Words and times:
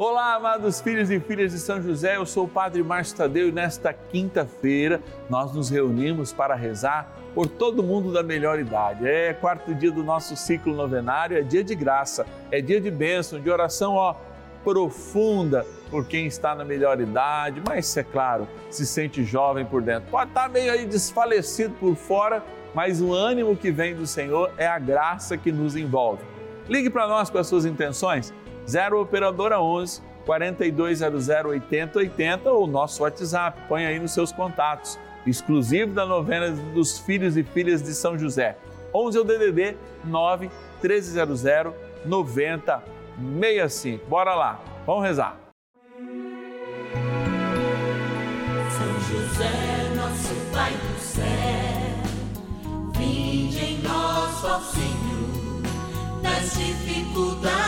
Olá, 0.00 0.34
amados 0.34 0.80
filhos 0.80 1.10
e 1.10 1.18
filhas 1.18 1.50
de 1.50 1.58
São 1.58 1.82
José, 1.82 2.18
eu 2.18 2.24
sou 2.24 2.44
o 2.44 2.48
Padre 2.48 2.84
Márcio 2.84 3.16
Tadeu 3.16 3.48
e 3.48 3.52
nesta 3.52 3.92
quinta-feira 3.92 5.02
nós 5.28 5.52
nos 5.52 5.70
reunimos 5.70 6.32
para 6.32 6.54
rezar 6.54 7.18
por 7.34 7.48
todo 7.48 7.82
mundo 7.82 8.12
da 8.12 8.22
melhor 8.22 8.60
idade. 8.60 9.04
É 9.08 9.32
quarto 9.32 9.74
dia 9.74 9.90
do 9.90 10.04
nosso 10.04 10.36
ciclo 10.36 10.72
novenário, 10.72 11.36
é 11.36 11.42
dia 11.42 11.64
de 11.64 11.74
graça, 11.74 12.24
é 12.48 12.60
dia 12.60 12.80
de 12.80 12.92
bênção, 12.92 13.40
de 13.40 13.50
oração 13.50 13.94
ó, 13.94 14.14
profunda 14.62 15.66
por 15.90 16.06
quem 16.06 16.26
está 16.26 16.54
na 16.54 16.64
melhor 16.64 17.00
idade, 17.00 17.60
mas 17.66 17.96
é 17.96 18.04
claro, 18.04 18.46
se 18.70 18.86
sente 18.86 19.24
jovem 19.24 19.64
por 19.64 19.82
dentro. 19.82 20.08
Pode 20.12 20.30
estar 20.30 20.48
meio 20.48 20.70
aí 20.70 20.86
desfalecido 20.86 21.74
por 21.74 21.96
fora, 21.96 22.44
mas 22.72 23.00
o 23.00 23.12
ânimo 23.12 23.56
que 23.56 23.72
vem 23.72 23.96
do 23.96 24.06
Senhor 24.06 24.52
é 24.58 24.66
a 24.68 24.78
graça 24.78 25.36
que 25.36 25.50
nos 25.50 25.74
envolve. 25.74 26.22
Ligue 26.68 26.88
para 26.88 27.08
nós 27.08 27.28
com 27.28 27.38
as 27.38 27.48
suas 27.48 27.64
intenções 27.64 28.32
0 28.68 29.00
Operadora 29.00 29.60
11 29.60 30.02
4200 30.26 31.28
8080 31.28 32.50
ou 32.50 32.66
nosso 32.66 33.02
WhatsApp. 33.02 33.62
Põe 33.66 33.86
aí 33.86 33.98
nos 33.98 34.12
seus 34.12 34.30
contatos. 34.30 34.98
Exclusivo 35.26 35.94
da 35.94 36.04
novena 36.04 36.50
dos 36.50 36.98
filhos 36.98 37.38
e 37.38 37.42
filhas 37.42 37.82
de 37.82 37.94
São 37.94 38.18
José. 38.18 38.58
11 38.94 39.16
é 39.16 39.20
o 39.20 39.24
DDD 39.24 39.74
9 40.04 40.50
1300 40.82 41.42
9065. 42.04 44.06
Bora 44.06 44.34
lá, 44.34 44.60
vamos 44.86 45.04
rezar. 45.04 45.34
São 48.70 49.00
José, 49.08 49.94
nosso 49.96 50.34
Pai 50.52 50.72
do 50.72 51.00
céu, 51.00 51.24
vinde 52.96 53.58
em 53.58 53.78
nós, 53.82 54.44
ó 54.44 54.60
Senhor, 54.60 55.62
nas 56.22 56.54
dificuldades 56.54 57.67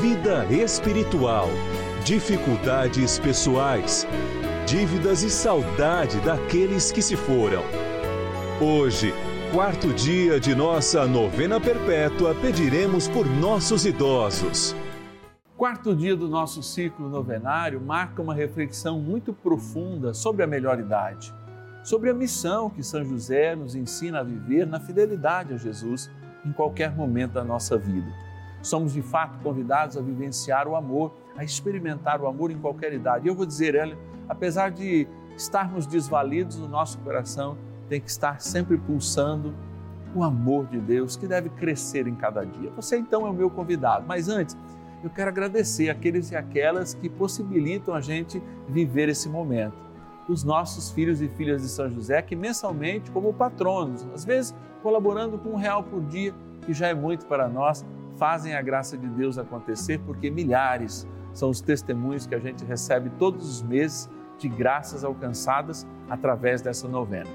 vida 0.00 0.46
espiritual, 0.46 1.48
dificuldades 2.02 3.18
pessoais, 3.18 4.06
dívidas 4.66 5.22
e 5.22 5.28
saudade 5.28 6.18
daqueles 6.20 6.90
que 6.90 7.02
se 7.02 7.14
foram. 7.14 7.62
Hoje, 8.58 9.12
quarto 9.52 9.92
dia 9.92 10.40
de 10.40 10.54
nossa 10.54 11.06
novena 11.06 11.60
perpétua, 11.60 12.34
pediremos 12.34 13.06
por 13.06 13.26
nossos 13.26 13.84
idosos. 13.84 14.74
Quarto 15.56 15.94
dia 15.94 16.16
do 16.16 16.26
nosso 16.26 16.62
ciclo 16.62 17.08
novenário 17.08 17.80
marca 17.80 18.22
uma 18.22 18.34
reflexão 18.34 18.98
muito 18.98 19.32
profunda 19.32 20.14
sobre 20.14 20.42
a 20.42 20.46
melhor 20.46 20.80
idade, 20.80 21.34
sobre 21.84 22.08
a 22.08 22.14
missão 22.14 22.70
que 22.70 22.82
São 22.82 23.04
José 23.04 23.54
nos 23.54 23.74
ensina 23.74 24.20
a 24.20 24.24
viver 24.24 24.66
na 24.66 24.80
fidelidade 24.80 25.52
a 25.52 25.56
Jesus 25.58 26.10
em 26.44 26.52
qualquer 26.52 26.96
momento 26.96 27.32
da 27.32 27.44
nossa 27.44 27.76
vida. 27.76 28.31
Somos 28.62 28.92
de 28.92 29.02
fato 29.02 29.38
convidados 29.42 29.96
a 29.96 30.00
vivenciar 30.00 30.68
o 30.68 30.76
amor, 30.76 31.12
a 31.36 31.44
experimentar 31.44 32.20
o 32.20 32.26
amor 32.26 32.50
em 32.50 32.58
qualquer 32.58 32.92
idade. 32.92 33.26
E 33.26 33.28
eu 33.28 33.34
vou 33.34 33.44
dizer, 33.44 33.74
ela, 33.74 33.96
apesar 34.28 34.70
de 34.70 35.06
estarmos 35.36 35.86
desvalidos, 35.86 36.58
o 36.58 36.68
nosso 36.68 36.98
coração 36.98 37.58
tem 37.88 38.00
que 38.00 38.08
estar 38.08 38.40
sempre 38.40 38.78
pulsando 38.78 39.52
o 40.14 40.22
amor 40.22 40.66
de 40.66 40.78
Deus 40.78 41.16
que 41.16 41.26
deve 41.26 41.48
crescer 41.50 42.06
em 42.06 42.14
cada 42.14 42.44
dia. 42.44 42.70
Você 42.76 42.96
então 42.96 43.26
é 43.26 43.30
o 43.30 43.32
meu 43.32 43.50
convidado, 43.50 44.04
mas 44.06 44.28
antes 44.28 44.56
eu 45.02 45.10
quero 45.10 45.28
agradecer 45.28 45.90
aqueles 45.90 46.30
e 46.30 46.36
aquelas 46.36 46.94
que 46.94 47.08
possibilitam 47.08 47.94
a 47.94 48.00
gente 48.00 48.40
viver 48.68 49.08
esse 49.08 49.28
momento. 49.28 49.74
Os 50.28 50.44
nossos 50.44 50.92
filhos 50.92 51.20
e 51.20 51.28
filhas 51.28 51.62
de 51.62 51.68
São 51.68 51.90
José, 51.90 52.22
que 52.22 52.36
mensalmente, 52.36 53.10
como 53.10 53.34
patronos, 53.34 54.06
às 54.14 54.24
vezes 54.24 54.54
colaborando 54.82 55.38
com 55.38 55.50
um 55.50 55.56
real 55.56 55.82
por 55.82 56.00
dia, 56.02 56.32
que 56.64 56.72
já 56.72 56.88
é 56.88 56.94
muito 56.94 57.26
para 57.26 57.48
nós, 57.48 57.84
fazem 58.22 58.54
a 58.54 58.62
graça 58.62 58.96
de 58.96 59.08
Deus 59.08 59.36
acontecer, 59.36 59.98
porque 60.06 60.30
milhares 60.30 61.08
são 61.32 61.50
os 61.50 61.60
testemunhos 61.60 62.24
que 62.24 62.36
a 62.36 62.38
gente 62.38 62.64
recebe 62.64 63.10
todos 63.18 63.50
os 63.50 63.62
meses 63.64 64.08
de 64.38 64.48
graças 64.48 65.02
alcançadas 65.02 65.84
através 66.08 66.62
dessa 66.62 66.86
novena. 66.86 67.28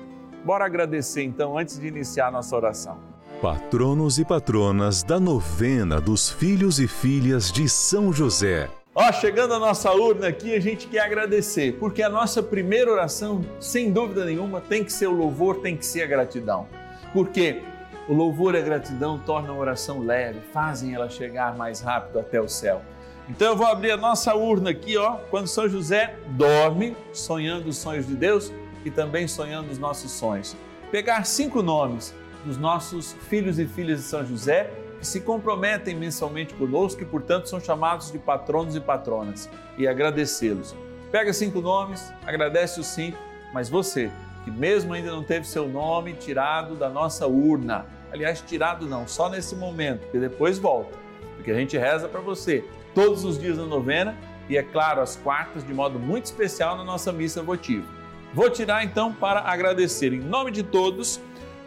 Bora 0.45 0.63
agradecer 0.63 1.23
então 1.23 1.57
antes 1.57 1.77
de 1.77 1.87
iniciar 1.87 2.27
a 2.27 2.31
nossa 2.31 2.55
oração. 2.55 2.99
Patronos 3.41 4.17
e 4.17 4.23
patronas 4.23 5.03
da 5.03 5.19
novena 5.19 5.99
dos 5.99 6.29
filhos 6.29 6.79
e 6.79 6.87
filhas 6.87 7.51
de 7.51 7.67
São 7.67 8.13
José. 8.13 8.69
Ó, 8.95 9.11
chegando 9.11 9.55
a 9.55 9.59
nossa 9.59 9.91
urna 9.91 10.29
aqui, 10.29 10.55
a 10.55 10.59
gente 10.61 10.87
quer 10.87 11.01
agradecer, 11.01 11.73
porque 11.79 12.01
a 12.01 12.09
nossa 12.09 12.41
primeira 12.41 12.89
oração, 12.89 13.41
sem 13.59 13.91
dúvida 13.91 14.23
nenhuma, 14.23 14.61
tem 14.61 14.85
que 14.85 14.93
ser 14.93 15.07
o 15.07 15.11
louvor, 15.11 15.57
tem 15.57 15.75
que 15.75 15.85
ser 15.85 16.03
a 16.03 16.07
gratidão. 16.07 16.65
Porque 17.11 17.61
o 18.07 18.13
louvor 18.13 18.55
e 18.55 18.59
a 18.59 18.61
gratidão 18.61 19.19
tornam 19.19 19.55
a 19.55 19.57
oração 19.57 19.99
leve, 19.99 20.39
fazem 20.53 20.93
ela 20.93 21.09
chegar 21.09 21.55
mais 21.55 21.81
rápido 21.81 22.19
até 22.19 22.39
o 22.39 22.47
céu. 22.47 22.81
Então 23.29 23.49
eu 23.49 23.57
vou 23.57 23.67
abrir 23.67 23.91
a 23.91 23.97
nossa 23.97 24.33
urna 24.33 24.69
aqui, 24.69 24.97
ó, 24.97 25.17
quando 25.29 25.47
São 25.47 25.67
José 25.67 26.15
dorme, 26.29 26.95
sonhando 27.11 27.67
os 27.67 27.77
sonhos 27.77 28.07
de 28.07 28.15
Deus 28.15 28.53
e 28.85 28.89
também 28.89 29.27
sonhando 29.27 29.69
os 29.69 29.77
nossos 29.77 30.11
sonhos. 30.11 30.55
Pegar 30.89 31.25
cinco 31.25 31.61
nomes 31.61 32.15
dos 32.45 32.57
nossos 32.57 33.13
filhos 33.27 33.59
e 33.59 33.65
filhas 33.65 33.99
de 33.99 34.05
São 34.05 34.25
José 34.25 34.71
que 34.99 35.05
se 35.05 35.19
comprometem 35.19 35.93
mensalmente 35.93 36.53
conosco 36.53 37.01
e, 37.01 37.05
portanto, 37.05 37.49
são 37.49 37.59
chamados 37.59 38.11
de 38.11 38.17
patronos 38.17 38.75
e 38.75 38.79
patronas 38.79 39.49
e 39.77 39.85
agradecê-los. 39.85 40.73
Pega 41.11 41.33
cinco 41.33 41.59
nomes, 41.59 42.11
agradece 42.25 42.79
os 42.79 42.87
cinco, 42.87 43.17
mas 43.53 43.69
você, 43.69 44.09
que 44.45 44.51
mesmo 44.51 44.93
ainda 44.93 45.11
não 45.11 45.23
teve 45.23 45.45
seu 45.45 45.67
nome 45.67 46.13
tirado 46.13 46.75
da 46.75 46.89
nossa 46.89 47.27
urna, 47.27 47.85
aliás, 48.11 48.41
tirado 48.41 48.85
não, 48.85 49.07
só 49.07 49.29
nesse 49.29 49.55
momento, 49.55 50.01
porque 50.01 50.19
depois 50.19 50.57
volta. 50.57 50.97
Porque 51.35 51.51
a 51.51 51.55
gente 51.55 51.77
reza 51.77 52.07
para 52.07 52.21
você 52.21 52.63
todos 52.93 53.23
os 53.23 53.39
dias 53.39 53.57
da 53.57 53.65
novena 53.65 54.15
e, 54.49 54.57
é 54.57 54.63
claro, 54.63 55.01
às 55.01 55.15
quartas, 55.15 55.65
de 55.65 55.73
modo 55.73 55.99
muito 55.99 56.25
especial 56.25 56.77
na 56.77 56.83
nossa 56.83 57.11
missa 57.11 57.41
votiva. 57.41 57.85
Vou 58.33 58.49
tirar 58.49 58.83
então 58.83 59.13
para 59.13 59.41
agradecer, 59.41 60.13
em 60.13 60.19
nome 60.19 60.51
de 60.51 60.63
todos, 60.63 61.19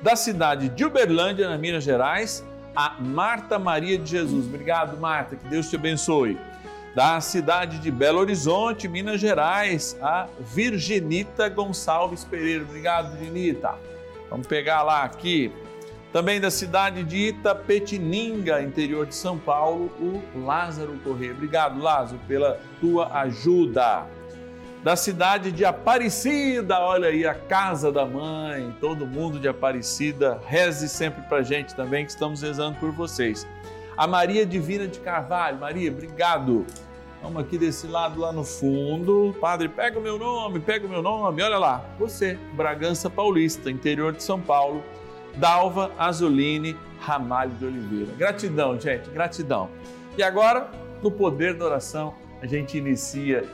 da 0.03 0.17
cidade 0.17 0.69
de 0.69 0.85
Uberlândia, 0.85 1.49
na 1.49 1.59
Minas 1.59 1.85
Gerais, 1.85 2.45
a 2.75 2.97
Marta 3.01 3.59
Maria 3.59 3.99
de 3.99 4.11
Jesus. 4.11 4.47
Obrigado, 4.47 4.99
Marta, 4.99 5.37
que 5.37 5.47
Deus 5.49 5.69
te 5.69 5.77
abençoe. 5.77 6.39
Da 6.95 7.21
cidade 7.21 7.79
de 7.79 7.91
Belo 7.91 8.19
Horizonte, 8.19 8.89
Minas 8.89 9.21
Gerais, 9.21 9.97
a 10.03 10.27
Virginita 10.41 11.49
Gonçalves 11.49 12.25
Pereira. 12.25 12.65
Obrigado, 12.65 13.17
Virginita. 13.17 13.75
Vamos 14.29 14.47
pegar 14.47 14.83
lá 14.83 15.03
aqui 15.03 15.53
também 16.13 16.41
da 16.41 16.51
cidade 16.51 17.05
de 17.05 17.29
Itapetininga, 17.29 18.63
interior 18.63 19.07
de 19.07 19.15
São 19.15 19.39
Paulo, 19.39 19.93
o 20.01 20.45
Lázaro 20.45 20.99
Corrêa. 21.05 21.33
Obrigado, 21.33 21.81
Lázaro, 21.81 22.21
pela 22.27 22.61
tua 22.81 23.09
ajuda. 23.21 24.07
Da 24.83 24.97
cidade 24.97 25.53
de 25.53 25.65
Aparecida, 25.65 26.81
olha 26.81 27.09
aí, 27.09 27.27
a 27.27 27.35
casa 27.35 27.93
da 27.93 28.07
mãe, 28.07 28.75
todo 28.81 29.07
mundo 29.07 29.39
de 29.39 29.47
Aparecida, 29.47 30.41
reze 30.47 30.89
sempre 30.89 31.23
para 31.23 31.43
gente 31.43 31.75
também, 31.75 32.05
que 32.05 32.11
estamos 32.11 32.41
rezando 32.43 32.79
por 32.79 32.91
vocês. 32.91 33.47
A 33.97 34.07
Maria 34.07 34.47
Divina 34.47 34.89
de 34.89 34.99
Carvalho, 34.99 35.59
Maria, 35.59 35.93
obrigado. 35.93 36.65
Vamos 37.23 37.43
aqui 37.43 37.59
desse 37.59 37.87
lado 37.87 38.19
lá 38.19 38.33
no 38.33 38.43
fundo. 38.43 39.37
Padre, 39.39 39.69
pega 39.69 39.99
o 39.99 40.03
meu 40.03 40.19
nome, 40.19 40.59
pega 40.59 40.87
o 40.87 40.89
meu 40.89 41.03
nome. 41.03 41.43
Olha 41.43 41.59
lá, 41.59 41.85
você, 41.99 42.39
Bragança 42.55 43.11
Paulista, 43.11 43.71
interior 43.71 44.15
de 44.15 44.23
São 44.23 44.41
Paulo. 44.41 44.83
Dalva 45.37 45.91
Azuline 45.99 46.77
Ramalho 47.01 47.53
de 47.53 47.65
Oliveira. 47.65 48.13
Gratidão, 48.17 48.79
gente, 48.79 49.09
gratidão. 49.11 49.69
E 50.17 50.23
agora, 50.23 50.71
no 51.03 51.11
poder 51.11 51.55
da 51.55 51.65
oração, 51.65 52.15
a 52.43 52.47
gente 52.47 52.77
inicia 52.77 53.45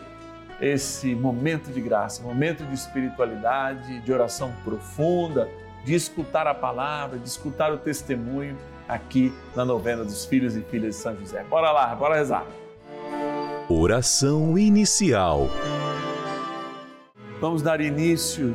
esse 0.60 1.14
momento 1.14 1.70
de 1.70 1.80
graça, 1.80 2.22
momento 2.22 2.64
de 2.64 2.74
espiritualidade, 2.74 4.00
de 4.00 4.12
oração 4.12 4.52
profunda, 4.64 5.48
de 5.84 5.94
escutar 5.94 6.46
a 6.46 6.54
palavra, 6.54 7.18
de 7.18 7.28
escutar 7.28 7.72
o 7.72 7.78
testemunho 7.78 8.56
aqui 8.88 9.32
na 9.54 9.64
novena 9.64 10.04
dos 10.04 10.24
filhos 10.24 10.56
e 10.56 10.62
filhas 10.62 10.96
de 10.96 11.02
São 11.02 11.16
José. 11.16 11.44
Bora 11.44 11.70
lá, 11.70 11.94
bora 11.94 12.16
rezar. 12.16 12.46
Oração 13.68 14.56
inicial. 14.56 15.48
Vamos 17.40 17.62
dar 17.62 17.80
início 17.80 18.54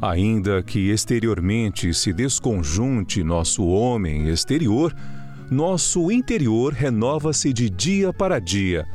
Ainda 0.00 0.62
que 0.62 0.90
exteriormente 0.90 1.92
se 1.94 2.12
desconjunte 2.12 3.22
nosso 3.22 3.64
homem 3.66 4.28
exterior, 4.28 4.94
nosso 5.50 6.10
interior 6.10 6.72
renova-se 6.72 7.52
de 7.52 7.68
dia 7.68 8.12
para 8.12 8.38
dia. 8.38 8.86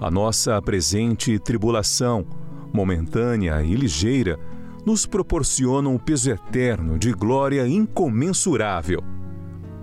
A 0.00 0.10
nossa 0.10 0.60
presente 0.62 1.38
tribulação, 1.38 2.24
momentânea 2.72 3.62
e 3.62 3.74
ligeira, 3.74 4.38
nos 4.86 5.04
proporciona 5.04 5.88
um 5.88 5.98
peso 5.98 6.30
eterno 6.30 6.98
de 6.98 7.12
glória 7.12 7.66
incomensurável. 7.66 9.02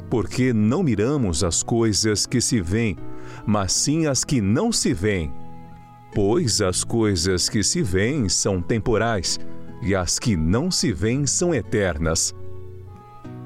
Porque 0.10 0.54
não 0.54 0.82
miramos 0.82 1.44
as 1.44 1.62
coisas 1.62 2.26
que 2.26 2.40
se 2.40 2.62
veem, 2.62 2.96
mas 3.46 3.74
sim 3.74 4.08
as 4.08 4.24
que 4.24 4.40
não 4.40 4.72
se 4.72 4.94
veem. 4.94 5.32
Pois 6.14 6.62
as 6.62 6.84
coisas 6.84 7.50
que 7.50 7.62
se 7.62 7.82
veem 7.84 8.30
são 8.30 8.62
temporais 8.62 9.40
e 9.86 9.94
as 9.94 10.18
que 10.18 10.36
não 10.36 10.72
se 10.72 10.92
veem 10.92 11.28
são 11.28 11.54
eternas. 11.54 12.34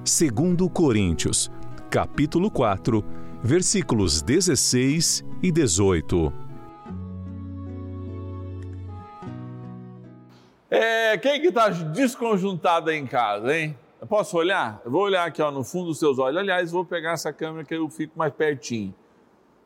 Segundo 0.06 0.70
Coríntios, 0.70 1.52
capítulo 1.90 2.50
4, 2.50 3.04
versículos 3.44 4.22
16 4.22 5.26
e 5.44 5.52
18. 5.52 6.32
É, 10.70 11.18
quem 11.18 11.42
que 11.42 11.48
está 11.48 11.68
desconjuntado 11.68 12.90
em 12.90 13.06
casa, 13.06 13.54
hein? 13.54 13.78
Eu 14.00 14.08
posso 14.08 14.38
olhar? 14.38 14.82
Eu 14.86 14.92
vou 14.92 15.02
olhar 15.02 15.28
aqui 15.28 15.42
ó, 15.42 15.52
no 15.52 15.66
fundo 15.66 15.88
dos 15.88 16.00
seus 16.00 16.20
olhos. 16.20 16.38
Aliás, 16.40 16.72
vou 16.72 16.86
pegar 16.86 17.12
essa 17.12 17.34
câmera 17.34 17.66
que 17.66 17.76
eu 17.76 17.90
fico 17.90 18.18
mais 18.18 18.34
pertinho. 18.34 18.96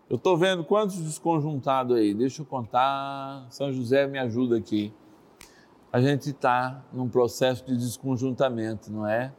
Eu 0.09 0.15
estou 0.15 0.35
vendo 0.35 0.63
quantos 0.63 0.99
desconjuntados 0.99 1.95
aí. 1.95 2.15
Deixa 2.15 2.41
eu 2.41 2.45
contar. 2.47 3.45
São 3.51 3.71
José 3.71 4.07
me 4.07 4.17
ajuda 4.17 4.57
aqui 4.57 4.91
a 5.93 6.01
gente 6.01 6.31
está 6.31 6.83
num 6.91 7.07
processo 7.07 7.63
de 7.63 7.77
desconjuntamento, 7.77 8.91
não 8.91 9.07
é? 9.07 9.31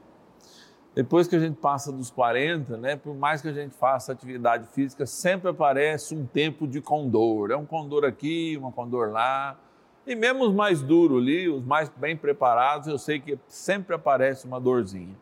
Depois 0.95 1.27
que 1.27 1.35
a 1.35 1.41
gente 1.41 1.57
passa 1.57 1.91
dos 1.91 2.13
40, 2.13 2.77
né, 2.77 2.95
por 2.95 3.13
mais 3.17 3.43
que 3.43 3.49
a 3.49 3.53
gente 3.53 3.75
faça 3.75 4.13
atividade 4.13 4.69
física, 4.69 5.05
sempre 5.05 5.51
aparece 5.51 6.15
um 6.15 6.25
tempo 6.25 6.69
de 6.69 6.81
condor. 6.81 7.51
É 7.51 7.57
um 7.57 7.67
condor 7.67 8.05
aqui, 8.05 8.57
um 8.63 8.71
condor 8.71 9.11
lá. 9.11 9.59
E 10.07 10.15
mesmo 10.15 10.45
os 10.45 10.55
mais 10.55 10.81
duros 10.81 11.21
ali, 11.21 11.49
os 11.49 11.65
mais 11.65 11.89
bem 11.89 12.17
preparados, 12.17 12.87
eu 12.87 12.99
sei 12.99 13.19
que 13.19 13.37
sempre 13.49 13.97
aparece 13.97 14.47
uma 14.47 14.61
dorzinha. 14.61 15.17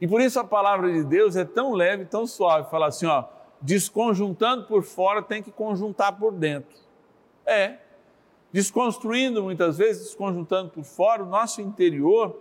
E 0.00 0.08
por 0.08 0.20
isso 0.20 0.40
a 0.40 0.44
palavra 0.44 0.92
de 0.92 1.04
Deus 1.04 1.36
é 1.36 1.44
tão 1.44 1.72
leve, 1.72 2.04
tão 2.04 2.26
suave. 2.26 2.68
Fala 2.68 2.88
assim, 2.88 3.06
ó, 3.06 3.26
desconjuntando 3.62 4.64
por 4.64 4.82
fora 4.82 5.22
tem 5.22 5.40
que 5.40 5.52
conjuntar 5.52 6.10
por 6.12 6.32
dentro. 6.32 6.76
É, 7.46 7.78
desconstruindo 8.52 9.42
muitas 9.42 9.78
vezes, 9.78 10.04
desconjuntando 10.06 10.70
por 10.70 10.84
fora, 10.84 11.22
o 11.22 11.26
nosso 11.26 11.60
interior 11.60 12.38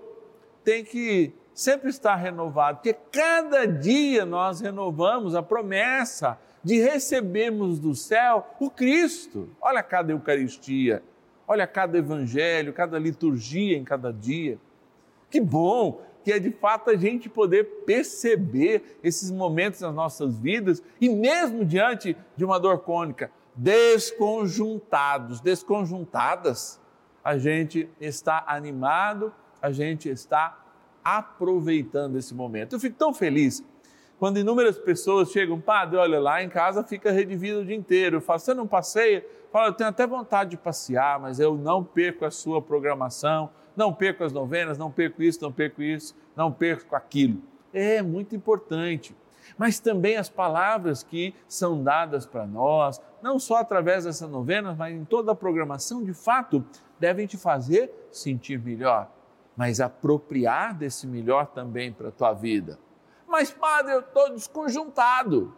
tem 0.64 0.84
que 0.84 1.34
sempre 1.54 1.90
estar 1.90 2.16
renovado, 2.16 2.78
porque 2.78 2.94
cada 3.12 3.66
dia 3.66 4.26
nós 4.26 4.62
renovamos 4.62 5.36
a 5.36 5.42
promessa 5.42 6.40
de 6.64 6.80
recebermos 6.80 7.80
do 7.80 7.96
céu 7.96 8.46
o 8.60 8.70
Cristo. 8.70 9.50
Olha 9.62 9.82
cada 9.82 10.12
Eucaristia, 10.12 11.02
olha 11.48 11.66
cada 11.66 11.98
Evangelho, 11.98 12.74
cada 12.74 13.00
liturgia 13.00 13.78
em 13.78 13.84
cada 13.84 14.12
dia. 14.12 14.60
Que 15.30 15.40
bom 15.40 16.02
que 16.28 16.34
é 16.34 16.40
de 16.40 16.52
fato 16.52 16.90
a 16.90 16.96
gente 16.98 17.30
poder 17.30 17.64
perceber 17.86 19.00
esses 19.02 19.32
momentos 19.32 19.80
nas 19.80 19.96
nossas 19.96 20.38
vidas 20.38 20.84
e 21.00 21.08
mesmo 21.08 21.64
diante 21.64 22.18
de 22.36 22.44
uma 22.44 22.60
dor 22.60 22.80
cônica, 22.80 23.32
desconjuntados, 23.58 25.42
desconjuntadas, 25.42 26.80
a 27.24 27.38
gente 27.38 27.90
está 28.00 28.46
animado 28.48 29.34
a 29.62 29.72
gente 29.72 30.10
está 30.10 30.58
aproveitando 31.04 32.18
esse 32.18 32.34
momento. 32.34 32.74
Eu 32.74 32.80
fico 32.80 32.98
tão 32.98 33.14
feliz 33.14 33.64
quando 34.20 34.40
inúmeras 34.40 34.80
pessoas 34.80 35.32
chegam, 35.32 35.60
padre, 35.60 35.98
olha 35.98 36.20
lá 36.20 36.42
em 36.42 36.50
casa 36.50 36.84
fica 36.84 37.12
rede 37.12 37.36
vida 37.36 37.60
o 37.60 37.66
dia 37.66 37.76
inteiro. 37.76 38.18
Eu 38.18 38.22
falo, 38.22 38.40
você 38.40 38.54
não 38.54 38.68
passeia? 38.68 39.26
Fala, 39.52 39.68
eu 39.68 39.74
tenho 39.74 39.90
até 39.90 40.06
vontade 40.08 40.52
de 40.52 40.58
passear, 40.58 41.20
mas 41.20 41.40
eu 41.40 41.56
não 41.56 41.84
perco 41.84 42.26
a 42.26 42.32
sua 42.32 42.62
programação, 42.62 43.50
não 43.76 43.94
perco 43.94 44.24
as 44.24 44.34
novenas, 44.34 44.78
não 44.78 44.92
perco 44.92 45.22
isso, 45.22 45.42
não 45.42 45.52
perco 45.52 45.82
isso, 45.82 46.16
não 46.36 46.52
perco 46.52 46.96
aquilo. 46.96 47.42
É 47.72 48.02
muito 48.02 48.36
importante. 48.36 49.16
Mas 49.58 49.80
também 49.80 50.18
as 50.18 50.30
palavras 50.30 51.04
que 51.04 51.36
são 51.48 51.84
dadas 51.84 52.26
para 52.26 52.46
nós, 52.46 53.02
não 53.22 53.38
só 53.38 53.58
através 53.58 54.06
dessa 54.06 54.28
novena, 54.28 54.74
mas 54.74 54.96
em 54.96 55.06
toda 55.06 55.32
a 55.32 55.36
programação, 55.36 56.04
de 56.04 56.14
fato, 56.14 56.66
devem 57.00 57.28
te 57.28 57.38
fazer 57.38 57.92
sentir 58.12 58.60
melhor, 58.60 59.10
mas 59.56 59.80
apropriar 59.80 60.74
desse 60.74 61.06
melhor 61.06 61.48
também 61.48 61.92
para 61.92 62.10
a 62.10 62.12
tua 62.12 62.34
vida. 62.34 62.80
Mas, 63.28 63.52
padre, 63.52 63.94
eu 63.94 64.00
estou 64.00 64.30
desconjuntado. 64.32 65.54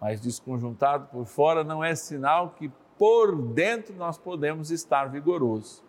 Mas 0.00 0.20
desconjuntado 0.20 1.08
por 1.08 1.26
fora 1.26 1.62
não 1.62 1.84
é 1.84 1.94
sinal 1.94 2.50
que 2.50 2.72
por 2.96 3.36
dentro 3.36 3.94
nós 3.94 4.16
podemos 4.16 4.70
estar 4.70 5.10
vigorosos. 5.10 5.84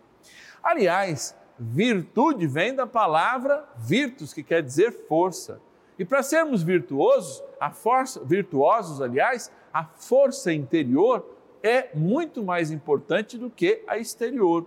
Aliás, 0.61 1.35
virtude 1.57 2.47
vem 2.47 2.75
da 2.75 2.85
palavra 2.85 3.67
virtus, 3.77 4.33
que 4.33 4.43
quer 4.43 4.61
dizer 4.61 5.07
força. 5.07 5.61
E 6.01 6.05
para 6.05 6.23
sermos 6.23 6.63
virtuosos, 6.63 7.43
a 7.59 7.69
força, 7.69 8.25
virtuosos, 8.25 9.03
aliás, 9.03 9.51
a 9.71 9.83
força 9.83 10.51
interior 10.51 11.23
é 11.61 11.89
muito 11.93 12.43
mais 12.43 12.71
importante 12.71 13.37
do 13.37 13.51
que 13.51 13.83
a 13.85 13.99
exterior. 13.99 14.65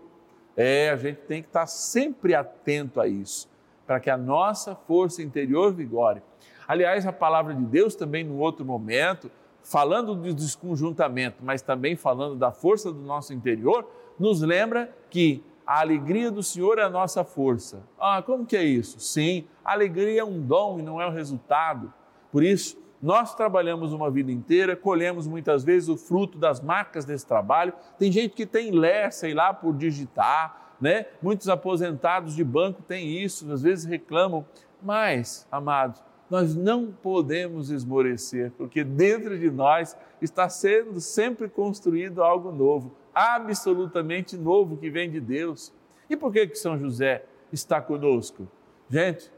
É, 0.56 0.90
a 0.90 0.96
gente 0.96 1.22
tem 1.22 1.42
que 1.42 1.48
estar 1.48 1.66
sempre 1.66 2.36
atento 2.36 3.00
a 3.00 3.08
isso, 3.08 3.48
para 3.84 3.98
que 3.98 4.08
a 4.08 4.16
nossa 4.16 4.76
força 4.76 5.24
interior 5.24 5.74
vigore. 5.74 6.22
Aliás, 6.68 7.04
a 7.04 7.12
palavra 7.12 7.52
de 7.52 7.64
Deus 7.64 7.96
também, 7.96 8.22
no 8.22 8.38
outro 8.38 8.64
momento, 8.64 9.28
falando 9.60 10.14
do 10.14 10.32
desconjuntamento, 10.32 11.38
mas 11.42 11.62
também 11.62 11.96
falando 11.96 12.36
da 12.36 12.52
força 12.52 12.92
do 12.92 13.00
nosso 13.00 13.34
interior, 13.34 13.90
nos 14.20 14.40
lembra 14.40 14.88
que 15.10 15.42
a 15.66 15.80
alegria 15.80 16.30
do 16.30 16.42
Senhor 16.42 16.78
é 16.78 16.82
a 16.82 16.90
nossa 16.90 17.24
força. 17.24 17.82
Ah, 17.98 18.22
como 18.22 18.44
que 18.44 18.56
é 18.56 18.62
isso? 18.62 19.00
Sim, 19.00 19.46
a 19.64 19.72
alegria 19.72 20.20
é 20.20 20.24
um 20.24 20.40
dom 20.40 20.78
e 20.78 20.82
não 20.82 21.00
é 21.00 21.06
o 21.06 21.10
um 21.10 21.12
resultado. 21.12 21.92
Por 22.30 22.42
isso, 22.42 22.76
nós 23.02 23.34
trabalhamos 23.34 23.92
uma 23.92 24.10
vida 24.10 24.32
inteira, 24.32 24.74
colhemos 24.74 25.26
muitas 25.26 25.62
vezes 25.62 25.88
o 25.88 25.96
fruto 25.96 26.38
das 26.38 26.60
marcas 26.60 27.04
desse 27.04 27.26
trabalho. 27.26 27.72
Tem 27.98 28.10
gente 28.10 28.34
que 28.34 28.46
tem 28.46 28.70
ler, 28.70 29.12
sei 29.12 29.34
lá, 29.34 29.52
por 29.52 29.74
digitar, 29.74 30.74
né? 30.80 31.06
Muitos 31.20 31.48
aposentados 31.48 32.34
de 32.34 32.42
banco 32.42 32.82
têm 32.82 33.22
isso, 33.22 33.50
às 33.52 33.62
vezes 33.62 33.84
reclamam. 33.84 34.44
Mas, 34.82 35.46
amados, 35.50 36.02
nós 36.30 36.54
não 36.54 36.86
podemos 36.90 37.70
esmorecer, 37.70 38.50
porque 38.56 38.82
dentro 38.82 39.38
de 39.38 39.50
nós 39.50 39.96
está 40.20 40.48
sendo 40.48 41.00
sempre 41.00 41.48
construído 41.48 42.22
algo 42.22 42.50
novo, 42.50 42.92
absolutamente 43.14 44.36
novo 44.36 44.76
que 44.76 44.90
vem 44.90 45.10
de 45.10 45.20
Deus. 45.20 45.72
E 46.08 46.16
por 46.16 46.32
que 46.32 46.46
que 46.46 46.56
São 46.56 46.78
José 46.78 47.24
está 47.52 47.80
conosco? 47.80 48.48
Gente, 48.88 49.30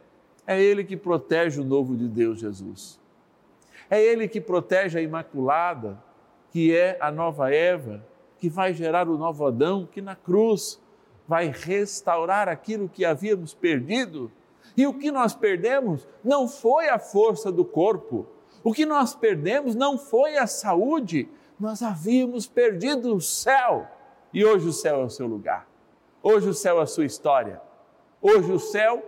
é 0.46 0.60
ele 0.60 0.84
que 0.84 0.96
protege 0.96 1.60
o 1.60 1.64
novo 1.64 1.96
de 1.96 2.08
Deus, 2.08 2.40
Jesus. 2.40 3.00
É 3.90 4.02
ele 4.02 4.26
que 4.26 4.40
protege 4.40 4.98
a 4.98 5.02
imaculada, 5.02 6.02
que 6.50 6.74
é 6.74 6.96
a 7.00 7.10
nova 7.10 7.52
Eva, 7.52 8.04
que 8.38 8.48
vai 8.48 8.72
gerar 8.72 9.08
o 9.08 9.18
novo 9.18 9.46
Adão, 9.46 9.86
que 9.90 10.00
na 10.00 10.16
cruz 10.16 10.80
vai 11.26 11.48
restaurar 11.48 12.48
aquilo 12.48 12.88
que 12.88 13.04
havíamos 13.04 13.52
perdido 13.52 14.30
e 14.76 14.86
o 14.86 14.94
que 14.94 15.10
nós 15.10 15.34
perdemos 15.34 16.06
não 16.22 16.46
foi 16.46 16.88
a 16.88 16.98
força 16.98 17.50
do 17.50 17.64
corpo, 17.64 18.26
o 18.62 18.72
que 18.72 18.84
nós 18.84 19.14
perdemos 19.14 19.74
não 19.74 19.96
foi 19.96 20.36
a 20.36 20.46
saúde, 20.46 21.28
nós 21.58 21.82
havíamos 21.82 22.46
perdido 22.46 23.14
o 23.14 23.20
céu. 23.20 23.86
E 24.32 24.44
hoje 24.44 24.68
o 24.68 24.72
céu 24.72 25.00
é 25.00 25.04
o 25.04 25.10
seu 25.10 25.26
lugar, 25.26 25.66
hoje 26.22 26.48
o 26.48 26.54
céu 26.54 26.80
é 26.80 26.82
a 26.82 26.86
sua 26.86 27.06
história, 27.06 27.60
hoje 28.20 28.52
o 28.52 28.58
céu 28.58 29.02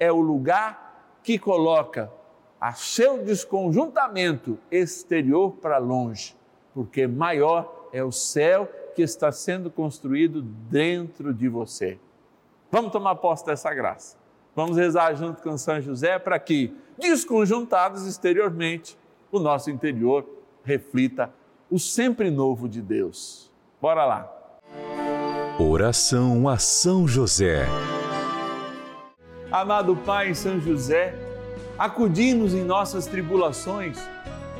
é 0.00 0.10
o 0.10 0.20
lugar 0.20 1.20
que 1.22 1.38
coloca 1.38 2.10
a 2.60 2.72
seu 2.72 3.22
desconjuntamento 3.22 4.58
exterior 4.70 5.52
para 5.52 5.78
longe, 5.78 6.34
porque 6.74 7.06
maior 7.06 7.88
é 7.92 8.02
o 8.02 8.10
céu 8.10 8.68
que 8.94 9.02
está 9.02 9.30
sendo 9.30 9.70
construído 9.70 10.42
dentro 10.42 11.32
de 11.32 11.48
você. 11.48 11.98
Vamos 12.70 12.90
tomar 12.90 13.16
posse 13.16 13.44
dessa 13.44 13.72
graça. 13.72 14.16
Vamos 14.54 14.76
rezar 14.76 15.14
junto 15.14 15.42
com 15.42 15.56
São 15.56 15.80
José 15.80 16.18
para 16.18 16.38
que, 16.38 16.74
desconjuntados 16.98 18.06
exteriormente, 18.06 18.98
o 19.30 19.38
nosso 19.38 19.70
interior 19.70 20.26
reflita 20.62 21.32
o 21.72 21.78
sempre 21.78 22.30
novo 22.30 22.68
de 22.68 22.82
Deus. 22.82 23.50
Bora 23.80 24.04
lá. 24.04 24.30
Oração 25.58 26.46
a 26.46 26.58
São 26.58 27.08
José. 27.08 27.66
Amado 29.50 29.96
Pai 29.96 30.34
São 30.34 30.60
José, 30.60 31.14
acudi-nos 31.78 32.52
em 32.52 32.62
nossas 32.62 33.06
tribulações 33.06 33.98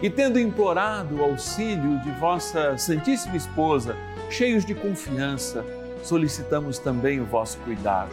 e, 0.00 0.08
tendo 0.08 0.40
implorado 0.40 1.16
o 1.16 1.22
auxílio 1.22 2.00
de 2.00 2.10
vossa 2.12 2.78
Santíssima 2.78 3.36
Esposa, 3.36 3.94
cheios 4.30 4.64
de 4.64 4.74
confiança, 4.74 5.62
solicitamos 6.02 6.78
também 6.78 7.20
o 7.20 7.26
vosso 7.26 7.58
cuidado 7.58 8.12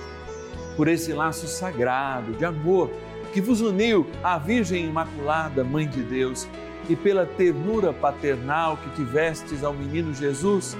por 0.75 0.89
esse 0.89 1.13
laço 1.13 1.47
sagrado 1.47 2.33
de 2.33 2.43
amor 2.43 2.89
que 3.31 3.39
vos 3.39 3.61
uniu 3.61 4.05
à 4.21 4.37
Virgem 4.37 4.87
Imaculada, 4.87 5.63
Mãe 5.63 5.87
de 5.87 6.01
Deus, 6.01 6.47
e 6.89 6.95
pela 6.95 7.25
ternura 7.25 7.93
paternal 7.93 8.75
que 8.77 8.89
tivestes 8.95 9.63
ao 9.63 9.73
menino 9.73 10.13
Jesus, 10.13 10.75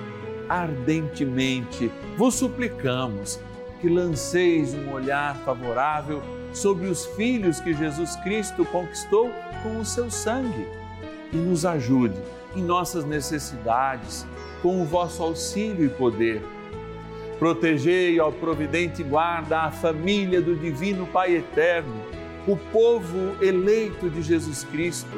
ardentemente 0.50 1.92
vos 2.18 2.36
suplicamos 2.36 3.40
que 3.80 3.88
lanceis 3.88 4.74
um 4.74 4.92
olhar 4.92 5.38
favorável 5.46 6.22
sobre 6.52 6.88
os 6.88 7.06
filhos 7.06 7.60
que 7.60 7.74
Jesus 7.74 8.16
Cristo 8.18 8.66
conquistou 8.66 9.32
com 9.64 9.80
o 9.80 9.86
seu 9.86 10.10
sangue 10.10 10.68
e 11.32 11.38
nos 11.38 11.66
ajude 11.66 12.20
em 12.56 12.64
nossas 12.64 13.06
necessidades 13.06 14.26
com 14.62 14.82
o 14.82 14.86
vosso 14.86 15.24
auxílio 15.24 15.86
e 15.86 15.90
poder 15.90 16.42
Protegei, 17.40 18.20
ó 18.20 18.30
providente 18.32 19.02
guarda, 19.02 19.62
a 19.62 19.72
família 19.72 20.42
do 20.42 20.58
Divino 20.58 21.08
Pai 21.08 21.38
Eterno, 21.38 22.04
o 22.46 22.58
povo 22.58 23.42
eleito 23.42 24.10
de 24.10 24.22
Jesus 24.22 24.66
Cristo. 24.66 25.18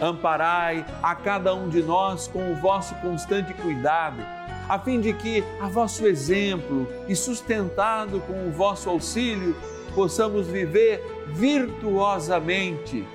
Amparai 0.00 0.84
a 1.02 1.14
cada 1.14 1.54
um 1.54 1.68
de 1.68 1.82
nós 1.82 2.28
com 2.28 2.52
o 2.52 2.56
vosso 2.56 2.94
constante 2.96 3.54
cuidado, 3.54 4.22
a 4.68 4.78
fim 4.78 5.00
de 5.00 5.12
que, 5.12 5.42
a 5.60 5.68
vosso 5.68 6.06
exemplo 6.06 6.86
e 7.08 7.16
sustentado 7.16 8.20
com 8.20 8.48
o 8.48 8.52
vosso 8.52 8.90
auxílio, 8.90 9.56
possamos 9.94 10.46
viver 10.46 11.02
virtuosamente, 11.28 13.06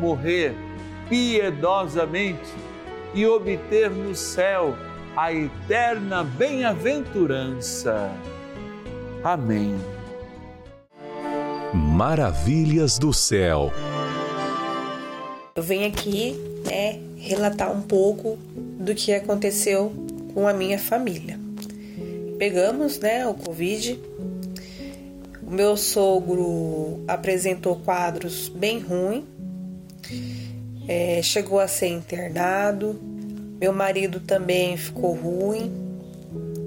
morrer 0.00 0.56
piedosamente 1.08 2.52
e 3.14 3.26
obter 3.26 3.90
no 3.90 4.14
céu 4.14 4.76
a 5.16 5.32
eterna 5.32 6.24
bem-aventurança. 6.24 8.10
Amém. 9.22 9.78
Maravilhas 11.72 12.98
do 12.98 13.12
céu. 13.12 13.72
Eu 15.56 15.62
venho 15.62 15.86
aqui, 15.86 16.34
né, 16.66 16.98
relatar 17.16 17.70
um 17.70 17.80
pouco 17.80 18.36
do 18.56 18.92
que 18.92 19.12
aconteceu 19.12 19.92
com 20.34 20.48
a 20.48 20.52
minha 20.52 20.80
família. 20.80 21.38
Pegamos, 22.36 22.98
né, 22.98 23.24
o 23.24 23.34
Covid. 23.34 24.00
O 25.46 25.50
meu 25.52 25.76
sogro 25.76 27.04
apresentou 27.06 27.76
quadros 27.76 28.48
bem 28.48 28.80
ruins, 28.80 29.22
é, 30.88 31.22
chegou 31.22 31.60
a 31.60 31.68
ser 31.68 31.86
internado, 31.86 33.00
meu 33.60 33.72
marido 33.72 34.18
também 34.18 34.76
ficou 34.76 35.14
ruim, 35.14 35.70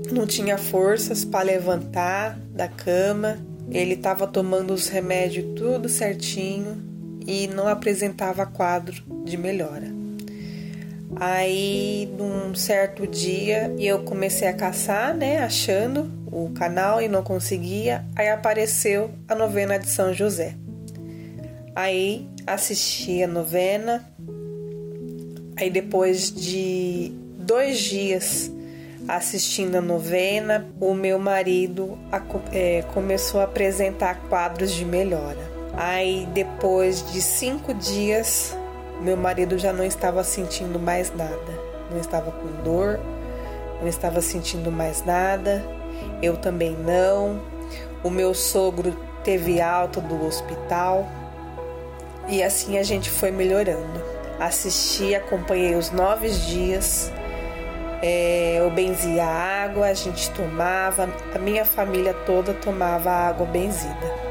não 0.10 0.26
tinha 0.26 0.58
forças 0.58 1.26
para 1.26 1.44
levantar 1.44 2.40
da 2.54 2.70
cama 2.70 3.38
ele 3.70 3.96
estava 3.96 4.26
tomando 4.26 4.74
os 4.74 4.88
remédios 4.88 5.46
tudo 5.58 5.90
certinho 5.90 6.97
e 7.28 7.48
não 7.48 7.68
apresentava 7.68 8.46
quadro 8.46 9.04
de 9.26 9.38
melhora. 9.38 9.88
Aí, 11.18 12.10
num 12.18 12.56
certo 12.56 13.06
dia, 13.06 13.74
eu 13.78 14.04
comecei 14.04 14.48
a 14.48 14.54
caçar, 14.54 15.16
né, 15.16 15.40
achando 15.40 16.10
o 16.32 16.50
canal 16.52 17.02
e 17.02 17.08
não 17.08 17.24
conseguia. 17.24 18.06
Aí 18.16 18.30
apareceu 18.30 19.12
a 19.28 19.36
novena 19.36 19.78
de 19.78 19.90
São 19.90 20.14
José. 20.14 20.56
Aí 21.76 22.28
assisti 22.46 23.22
a 23.24 23.28
novena. 23.28 24.08
Aí 25.56 25.70
depois 25.70 26.32
de 26.32 27.12
dois 27.40 27.80
dias 27.80 28.52
assistindo 29.08 29.76
a 29.76 29.82
novena, 29.82 30.68
o 30.80 30.94
meu 30.94 31.18
marido 31.18 31.98
é, 32.52 32.84
começou 32.94 33.40
a 33.40 33.46
apresentar 33.46 34.22
quadros 34.28 34.72
de 34.72 34.84
melhora. 34.84 35.57
Aí 35.78 36.28
depois 36.34 37.12
de 37.12 37.22
cinco 37.22 37.72
dias, 37.72 38.58
meu 39.00 39.16
marido 39.16 39.60
já 39.60 39.72
não 39.72 39.84
estava 39.86 40.24
sentindo 40.24 40.80
mais 40.80 41.16
nada, 41.16 41.54
não 41.92 42.00
estava 42.00 42.32
com 42.32 42.48
dor, 42.64 43.00
não 43.80 43.88
estava 43.88 44.20
sentindo 44.20 44.72
mais 44.72 45.06
nada, 45.06 45.64
eu 46.20 46.36
também 46.36 46.72
não. 46.76 47.40
O 48.04 48.10
meu 48.10 48.34
sogro 48.34 48.98
teve 49.24 49.62
alta 49.62 50.02
do 50.02 50.26
hospital 50.26 51.08
e 52.28 52.42
assim 52.42 52.80
a 52.80 52.84
gente 52.84 53.12
foi 53.12 53.30
melhorando. 53.30 54.02
Assisti, 54.40 55.14
acompanhei 55.14 55.76
os 55.76 55.92
nove 55.92 56.30
dias. 56.30 57.12
É, 58.02 58.58
eu 58.60 58.72
benzia 58.72 59.26
água, 59.26 59.88
a 59.88 59.94
gente 59.94 60.30
tomava, 60.32 61.08
a 61.34 61.38
minha 61.40 61.66
família 61.66 62.16
toda 62.26 62.54
tomava 62.54 63.12
água 63.12 63.46
benzida. 63.46 64.27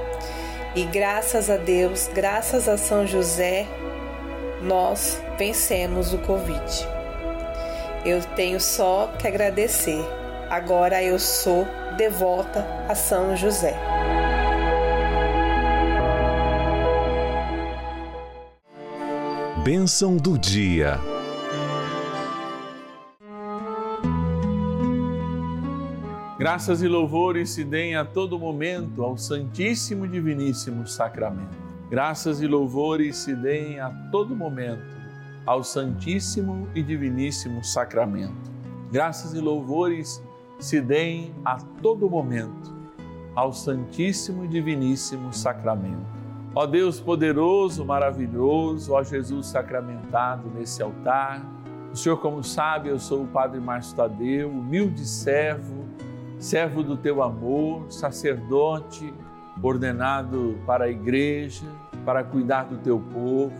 E 0.76 0.84
graças 0.84 1.48
a 1.48 1.56
Deus, 1.56 2.06
graças 2.12 2.68
a 2.68 2.76
São 2.76 3.06
José, 3.06 3.66
nós 4.62 5.18
vencemos 5.38 6.12
o 6.12 6.18
Covid. 6.18 6.62
Eu 8.04 8.22
tenho 8.36 8.60
só 8.60 9.10
que 9.18 9.26
agradecer. 9.26 10.04
Agora 10.50 11.02
eu 11.02 11.18
sou 11.18 11.66
devota 11.96 12.62
a 12.86 12.94
São 12.94 13.34
José. 13.34 13.74
Bênção 19.64 20.18
do 20.18 20.38
dia. 20.38 21.00
Graças 26.46 26.80
e 26.80 26.86
louvores 26.86 27.50
se 27.50 27.64
deem 27.64 27.96
a 27.96 28.04
todo 28.04 28.38
momento 28.38 29.02
ao 29.02 29.18
Santíssimo 29.18 30.06
e 30.06 30.08
Diviníssimo 30.08 30.86
Sacramento. 30.86 31.58
Graças 31.90 32.40
e 32.40 32.46
louvores 32.46 33.16
se 33.16 33.34
deem 33.34 33.80
a 33.80 33.90
todo 34.12 34.36
momento 34.36 34.86
ao 35.44 35.64
Santíssimo 35.64 36.68
e 36.72 36.84
Diviníssimo 36.84 37.64
Sacramento. 37.64 38.52
Graças 38.92 39.34
e 39.34 39.40
louvores 39.40 40.22
se 40.60 40.80
deem 40.80 41.34
a 41.44 41.56
todo 41.82 42.08
momento 42.08 42.72
ao 43.34 43.52
Santíssimo 43.52 44.44
e 44.44 44.48
Diviníssimo 44.48 45.32
Sacramento. 45.32 46.06
Ó 46.54 46.64
Deus 46.64 47.00
poderoso, 47.00 47.84
maravilhoso, 47.84 48.92
ó 48.92 49.02
Jesus 49.02 49.48
sacramentado 49.48 50.48
nesse 50.54 50.80
altar, 50.80 51.44
o 51.92 51.96
Senhor, 51.96 52.18
como 52.18 52.44
sabe, 52.44 52.90
eu 52.90 52.98
sou 52.98 53.22
o 53.22 53.26
Padre 53.26 53.58
Márcio 53.58 53.96
Tadeu, 53.96 54.50
humilde 54.50 55.04
servo, 55.04 55.86
servo 56.38 56.82
do 56.82 56.96
teu 56.96 57.22
amor, 57.22 57.86
sacerdote, 57.90 59.12
ordenado 59.62 60.58
para 60.66 60.84
a 60.84 60.88
igreja, 60.88 61.66
para 62.04 62.22
cuidar 62.22 62.64
do 62.64 62.78
teu 62.78 63.00
povo. 63.00 63.54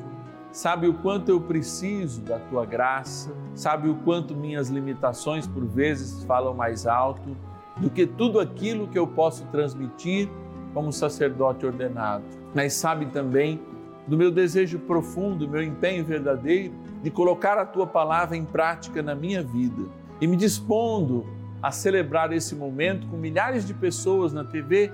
Sabe 0.52 0.86
o 0.86 0.94
quanto 0.94 1.30
eu 1.30 1.40
preciso 1.40 2.22
da 2.22 2.38
tua 2.38 2.64
graça, 2.64 3.30
sabe 3.54 3.88
o 3.88 3.96
quanto 3.96 4.34
minhas 4.34 4.68
limitações 4.68 5.46
por 5.46 5.64
vezes 5.64 6.24
falam 6.24 6.54
mais 6.54 6.86
alto 6.86 7.36
do 7.76 7.90
que 7.90 8.06
tudo 8.06 8.40
aquilo 8.40 8.88
que 8.88 8.98
eu 8.98 9.06
posso 9.06 9.44
transmitir 9.46 10.28
como 10.72 10.92
sacerdote 10.92 11.66
ordenado 11.66 12.24
mas 12.56 12.72
sabe 12.72 13.04
também 13.04 13.60
do 14.08 14.16
meu 14.16 14.30
desejo 14.30 14.78
profundo, 14.78 15.46
meu 15.46 15.62
empenho 15.62 16.02
verdadeiro 16.02 16.72
de 17.02 17.10
colocar 17.10 17.58
a 17.58 17.66
tua 17.66 17.86
palavra 17.86 18.34
em 18.34 18.46
prática 18.46 19.02
na 19.02 19.14
minha 19.14 19.42
vida 19.42 19.82
e 20.22 20.26
me 20.26 20.36
dispondo 20.36 21.26
a 21.66 21.72
celebrar 21.72 22.32
esse 22.32 22.54
momento 22.54 23.08
com 23.08 23.16
milhares 23.16 23.66
de 23.66 23.74
pessoas 23.74 24.32
na 24.32 24.44
TV, 24.44 24.92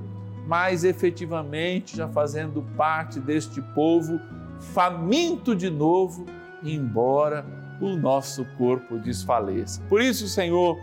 mas 0.48 0.84
efetivamente 0.84 1.98
já 1.98 2.08
fazendo 2.08 2.62
parte 2.78 3.20
deste 3.20 3.62
povo 3.62 4.20
faminto 4.60 5.56
de 5.56 5.70
novo, 5.70 6.26
embora 6.64 7.46
o 7.82 7.96
nosso 7.96 8.46
corpo 8.58 8.98
desfaleça. 8.98 9.82
Por 9.90 10.02
isso, 10.02 10.28
Senhor, 10.28 10.78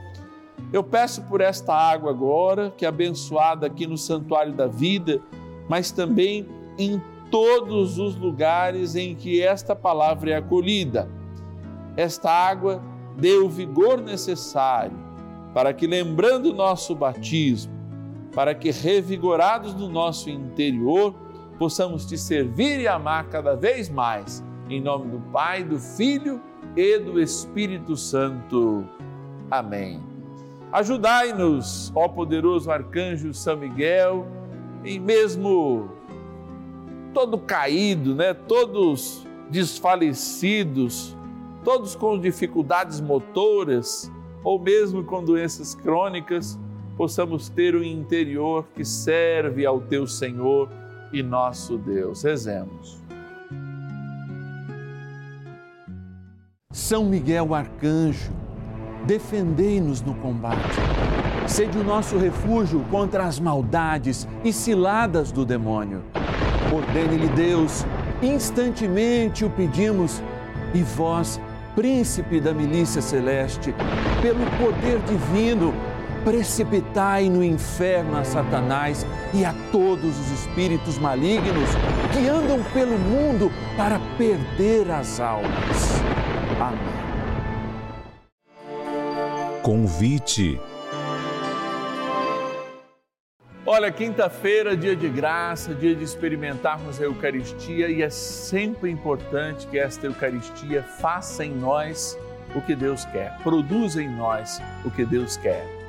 eu 0.72 0.82
peço 0.82 1.22
por 1.22 1.40
esta 1.40 1.74
água 1.74 2.10
agora, 2.10 2.70
que 2.76 2.84
é 2.84 2.88
abençoada 2.88 3.66
aqui 3.66 3.86
no 3.86 3.96
Santuário 3.96 4.52
da 4.52 4.66
Vida, 4.66 5.20
mas 5.68 5.90
também 5.90 6.46
em 6.78 7.00
todos 7.30 7.98
os 7.98 8.14
lugares 8.16 8.94
em 8.94 9.14
que 9.14 9.42
esta 9.42 9.74
palavra 9.74 10.32
é 10.32 10.36
acolhida. 10.36 11.08
Esta 11.96 12.30
água 12.30 12.82
dê 13.16 13.36
o 13.36 13.48
vigor 13.48 14.00
necessário 14.00 14.96
para 15.54 15.72
que, 15.72 15.86
lembrando 15.86 16.52
nosso 16.52 16.94
batismo, 16.94 17.72
para 18.34 18.54
que, 18.54 18.70
revigorados 18.70 19.74
no 19.74 19.88
nosso 19.88 20.30
interior, 20.30 21.14
possamos 21.58 22.06
te 22.06 22.16
servir 22.16 22.80
e 22.80 22.88
amar 22.88 23.28
cada 23.28 23.54
vez 23.54 23.88
mais. 23.88 24.42
Em 24.68 24.80
nome 24.80 25.10
do 25.10 25.20
Pai, 25.30 25.62
do 25.62 25.78
Filho 25.78 26.40
e 26.76 26.98
do 26.98 27.20
Espírito 27.20 27.96
Santo. 27.96 28.84
Amém. 29.50 30.00
Ajudai-nos, 30.72 31.92
ó 31.94 32.08
poderoso 32.08 32.70
arcanjo 32.70 33.34
São 33.34 33.58
Miguel, 33.58 34.26
e 34.82 34.98
mesmo 34.98 35.90
todo 37.12 37.38
caído, 37.38 38.14
né? 38.14 38.32
Todos 38.32 39.26
desfalecidos, 39.50 41.14
todos 41.62 41.94
com 41.94 42.18
dificuldades 42.18 43.00
motoras 43.00 44.10
ou 44.42 44.58
mesmo 44.58 45.04
com 45.04 45.22
doenças 45.22 45.74
crônicas, 45.74 46.58
possamos 46.96 47.48
ter 47.48 47.74
o 47.74 47.84
interior 47.84 48.66
que 48.74 48.84
serve 48.84 49.64
ao 49.66 49.80
teu 49.80 50.06
Senhor 50.06 50.68
e 51.12 51.22
nosso 51.22 51.78
Deus. 51.78 52.22
Rezemos. 52.22 53.02
São 56.70 57.04
Miguel 57.04 57.54
Arcanjo, 57.54 58.32
defendei-nos 59.06 60.00
no 60.00 60.14
combate. 60.14 60.80
Sede 61.46 61.76
o 61.76 61.84
nosso 61.84 62.16
refúgio 62.16 62.80
contra 62.90 63.24
as 63.24 63.38
maldades 63.38 64.26
e 64.42 64.52
ciladas 64.52 65.30
do 65.30 65.44
demônio. 65.44 66.02
Ordene-lhe 66.74 67.28
Deus, 67.28 67.84
instantemente 68.22 69.44
o 69.44 69.50
pedimos, 69.50 70.22
e 70.72 70.82
vós, 70.82 71.38
príncipe 71.74 72.40
da 72.40 72.54
milícia 72.54 73.02
celeste, 73.02 73.74
pelo 74.22 74.44
poder 74.56 74.98
divino, 75.00 75.74
precipitai 76.24 77.28
no 77.28 77.42
inferno 77.44 78.16
a 78.16 78.24
Satanás 78.24 79.06
e 79.34 79.44
a 79.44 79.54
todos 79.70 80.18
os 80.18 80.30
espíritos 80.30 80.98
malignos 80.98 81.68
que 82.12 82.28
andam 82.28 82.62
pelo 82.72 82.98
mundo 82.98 83.50
para 83.76 83.98
perder 84.16 84.90
as 84.90 85.20
almas. 85.20 86.02
Amém. 86.60 87.02
Convite. 89.62 90.60
Olha, 93.64 93.92
quinta-feira, 93.92 94.76
dia 94.76 94.94
de 94.96 95.08
graça, 95.08 95.72
dia 95.72 95.94
de 95.94 96.02
experimentarmos 96.02 97.00
a 97.00 97.04
Eucaristia 97.04 97.88
e 97.88 98.02
é 98.02 98.10
sempre 98.10 98.90
importante 98.90 99.66
que 99.68 99.78
esta 99.78 100.06
Eucaristia 100.06 100.82
faça 100.82 101.44
em 101.44 101.54
nós 101.54 102.18
o 102.54 102.60
que 102.60 102.74
Deus 102.74 103.04
quer, 103.06 103.38
produza 103.42 104.02
em 104.02 104.08
nós 104.08 104.60
o 104.84 104.90
que 104.90 105.04
Deus 105.04 105.36
quer. 105.36 105.81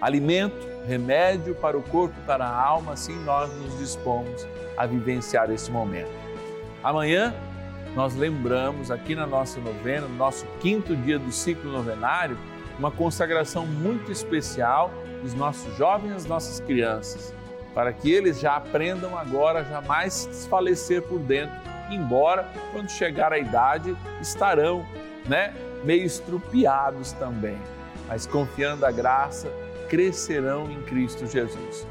Alimento, 0.00 0.66
remédio 0.86 1.54
para 1.54 1.76
o 1.76 1.82
corpo 1.82 2.14
e 2.18 2.26
para 2.26 2.44
a 2.44 2.64
alma, 2.64 2.92
assim 2.92 3.16
nós 3.24 3.52
nos 3.54 3.78
dispomos 3.78 4.46
a 4.76 4.86
vivenciar 4.86 5.50
esse 5.50 5.70
momento. 5.70 6.10
Amanhã 6.82 7.34
nós 7.94 8.14
lembramos 8.14 8.90
aqui 8.90 9.14
na 9.14 9.26
nossa 9.26 9.58
novena, 9.60 10.06
no 10.06 10.14
nosso 10.14 10.46
quinto 10.60 10.94
dia 10.94 11.18
do 11.18 11.32
ciclo 11.32 11.72
novenário, 11.72 12.38
uma 12.78 12.90
consagração 12.92 13.66
muito 13.66 14.12
especial 14.12 14.92
dos 15.20 15.34
nossos 15.34 15.76
jovens 15.76 16.10
das 16.12 16.26
nossas 16.26 16.60
crianças, 16.60 17.34
para 17.74 17.92
que 17.92 18.10
eles 18.12 18.38
já 18.38 18.56
aprendam 18.56 19.18
agora 19.18 19.64
jamais 19.64 20.26
desfalecer 20.26 21.02
por 21.02 21.18
dentro, 21.18 21.56
embora 21.90 22.48
quando 22.72 22.88
chegar 22.88 23.32
a 23.32 23.38
idade 23.38 23.96
estarão, 24.20 24.86
né, 25.26 25.52
meio 25.82 26.04
estrupiados 26.04 27.12
também, 27.12 27.58
mas 28.06 28.26
confiando 28.26 28.86
a 28.86 28.92
graça, 28.92 29.50
crescerão 29.88 30.70
em 30.70 30.82
Cristo 30.82 31.26
Jesus. 31.26 31.86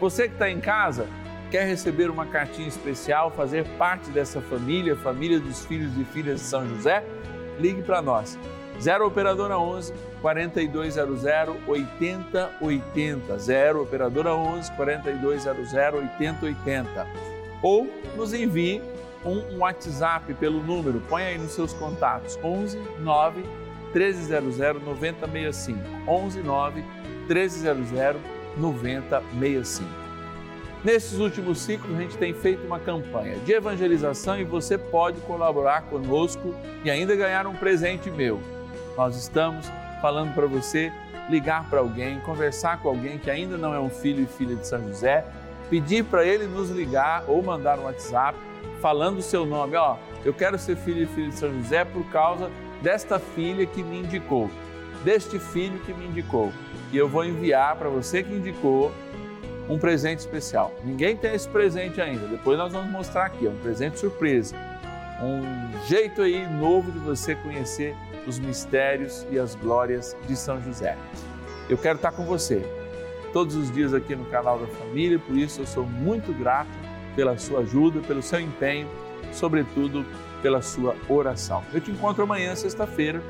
Você 0.00 0.28
que 0.28 0.34
está 0.34 0.50
em 0.50 0.60
casa, 0.60 1.06
quer 1.50 1.66
receber 1.66 2.10
uma 2.10 2.26
cartinha 2.26 2.68
especial, 2.68 3.30
fazer 3.30 3.64
parte 3.76 4.10
dessa 4.10 4.40
família, 4.40 4.94
família 4.96 5.40
dos 5.40 5.64
filhos 5.64 5.96
e 5.98 6.04
filhas 6.04 6.40
de 6.40 6.46
São 6.46 6.68
José? 6.68 7.04
Ligue 7.58 7.82
para 7.82 8.00
nós. 8.00 8.38
0 8.80 9.06
Operadora 9.06 9.58
11 9.58 9.92
4200 10.20 11.24
8080. 11.66 13.38
0 13.38 13.82
Operadora 13.82 14.34
11 14.34 14.72
4200 14.72 15.72
8080. 15.74 17.06
Ou 17.62 17.88
nos 18.16 18.32
envie 18.32 18.80
um 19.24 19.58
WhatsApp 19.58 20.32
pelo 20.34 20.62
número, 20.62 21.02
põe 21.08 21.24
aí 21.24 21.38
nos 21.38 21.50
seus 21.50 21.72
contatos, 21.72 22.38
11 22.42 22.78
9 23.00 23.42
1300 23.92 24.82
9065. 24.82 25.80
11 26.06 26.42
9 26.42 26.80
1300 26.80 26.97
9065. 26.97 26.97
Nesses 30.84 31.18
últimos 31.18 31.58
ciclos, 31.58 31.96
a 31.96 32.00
gente 32.00 32.16
tem 32.16 32.32
feito 32.32 32.64
uma 32.64 32.78
campanha 32.78 33.36
de 33.40 33.52
evangelização 33.52 34.38
e 34.40 34.44
você 34.44 34.78
pode 34.78 35.20
colaborar 35.22 35.82
conosco 35.82 36.54
e 36.84 36.90
ainda 36.90 37.16
ganhar 37.16 37.46
um 37.46 37.54
presente 37.54 38.10
meu. 38.10 38.40
Nós 38.96 39.16
estamos 39.16 39.66
falando 40.00 40.32
para 40.34 40.46
você 40.46 40.92
ligar 41.28 41.68
para 41.68 41.80
alguém, 41.80 42.20
conversar 42.20 42.80
com 42.80 42.88
alguém 42.88 43.18
que 43.18 43.30
ainda 43.30 43.56
não 43.56 43.74
é 43.74 43.80
um 43.80 43.90
filho 43.90 44.22
e 44.22 44.26
filha 44.26 44.56
de 44.56 44.66
São 44.66 44.80
José, 44.88 45.24
pedir 45.68 46.04
para 46.04 46.24
ele 46.24 46.46
nos 46.46 46.70
ligar 46.70 47.24
ou 47.28 47.42
mandar 47.42 47.78
um 47.78 47.84
WhatsApp 47.84 48.38
falando 48.80 49.18
o 49.18 49.22
seu 49.22 49.44
nome. 49.44 49.76
Ó, 49.76 49.96
eu 50.24 50.32
quero 50.32 50.58
ser 50.58 50.76
filho 50.76 51.02
e 51.02 51.06
filha 51.06 51.28
de 51.28 51.34
São 51.34 51.52
José 51.52 51.84
por 51.84 52.04
causa 52.10 52.50
desta 52.80 53.18
filha 53.18 53.66
que 53.66 53.82
me 53.82 53.98
indicou, 53.98 54.50
deste 55.04 55.38
filho 55.38 55.78
que 55.80 55.92
me 55.92 56.06
indicou. 56.06 56.52
E 56.92 56.96
eu 56.96 57.08
vou 57.08 57.24
enviar 57.24 57.76
para 57.76 57.88
você 57.88 58.22
que 58.22 58.32
indicou 58.32 58.92
um 59.68 59.78
presente 59.78 60.20
especial. 60.20 60.74
Ninguém 60.82 61.16
tem 61.16 61.34
esse 61.34 61.48
presente 61.48 62.00
ainda. 62.00 62.26
Depois 62.26 62.56
nós 62.56 62.72
vamos 62.72 62.90
mostrar 62.90 63.26
aqui, 63.26 63.46
é 63.46 63.50
um 63.50 63.58
presente 63.58 63.98
surpresa. 63.98 64.56
Um 65.22 65.86
jeito 65.86 66.22
aí 66.22 66.46
novo 66.46 66.90
de 66.90 66.98
você 66.98 67.34
conhecer 67.34 67.94
os 68.26 68.38
mistérios 68.38 69.26
e 69.30 69.38
as 69.38 69.54
glórias 69.54 70.16
de 70.26 70.36
São 70.36 70.62
José. 70.62 70.96
Eu 71.68 71.76
quero 71.76 71.96
estar 71.96 72.12
com 72.12 72.24
você 72.24 72.64
todos 73.32 73.54
os 73.56 73.70
dias 73.70 73.92
aqui 73.92 74.16
no 74.16 74.24
canal 74.26 74.58
da 74.58 74.66
família, 74.66 75.18
por 75.18 75.36
isso 75.36 75.60
eu 75.60 75.66
sou 75.66 75.84
muito 75.84 76.32
grato 76.32 76.70
pela 77.14 77.36
sua 77.36 77.60
ajuda, 77.60 78.00
pelo 78.00 78.22
seu 78.22 78.40
empenho, 78.40 78.88
sobretudo 79.32 80.04
pela 80.40 80.62
sua 80.62 80.96
oração. 81.08 81.62
Eu 81.74 81.80
te 81.80 81.90
encontro 81.90 82.22
amanhã, 82.22 82.54
sexta-feira, 82.54 83.22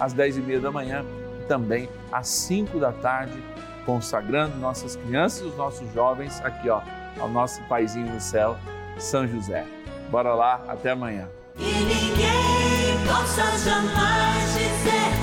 às 0.00 0.14
10h30 0.14 0.60
da 0.60 0.70
manhã, 0.70 1.04
também 1.52 1.86
às 2.10 2.28
5 2.28 2.80
da 2.80 2.92
tarde 2.92 3.38
consagrando 3.84 4.56
nossas 4.56 4.96
crianças 4.96 5.42
e 5.42 5.44
os 5.44 5.54
nossos 5.54 5.92
jovens 5.92 6.40
aqui, 6.42 6.70
ó, 6.70 6.80
ao 7.20 7.28
nosso 7.28 7.60
paizinho 7.64 8.10
no 8.10 8.18
céu, 8.18 8.56
São 8.96 9.28
José. 9.28 9.66
Bora 10.10 10.34
lá, 10.34 10.64
até 10.66 10.92
amanhã. 10.92 11.28
E 11.58 11.62
ninguém 11.62 13.06
possa 13.06 13.42
jamais 13.58 14.54
dizer 14.54 15.21